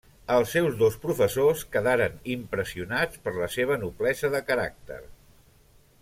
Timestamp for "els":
0.35-0.53